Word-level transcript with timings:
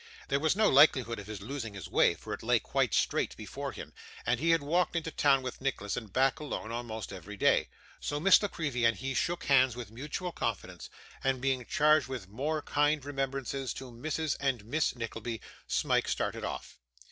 There 0.29 0.39
was 0.39 0.55
no 0.55 0.67
likelihood 0.67 1.19
of 1.19 1.27
his 1.27 1.41
losing 1.43 1.75
his 1.75 1.87
way, 1.87 2.15
for 2.15 2.33
it 2.33 2.41
lay 2.41 2.57
quite 2.57 2.91
straight 2.95 3.37
before 3.37 3.71
him, 3.71 3.93
and 4.25 4.39
he 4.39 4.49
had 4.49 4.63
walked 4.63 4.95
into 4.95 5.11
town 5.11 5.43
with 5.43 5.61
Nicholas, 5.61 5.95
and 5.95 6.11
back 6.11 6.39
alone, 6.39 6.71
almost 6.71 7.13
every 7.13 7.37
day. 7.37 7.69
So, 7.99 8.19
Miss 8.19 8.41
La 8.41 8.47
Creevy 8.49 8.83
and 8.83 8.97
he 8.97 9.13
shook 9.13 9.43
hands 9.43 9.75
with 9.75 9.91
mutual 9.91 10.31
confidence, 10.31 10.89
and, 11.23 11.39
being 11.39 11.67
charged 11.67 12.07
with 12.07 12.27
more 12.27 12.63
kind 12.63 13.05
remembrances 13.05 13.75
to 13.75 13.91
Mrs. 13.91 14.37
and 14.39 14.65
Miss 14.65 14.95
Nickleby, 14.95 15.39
Smike 15.67 16.07
started 16.07 16.43
off. 16.43 16.79